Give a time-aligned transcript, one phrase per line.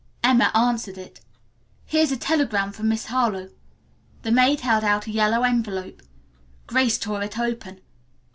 [0.23, 1.21] Emma answered it.
[1.85, 3.51] "Here's a telegram for Miss Harlowe."
[4.23, 6.01] The maid held out a yellow envelope.
[6.65, 7.81] Grace tore it open.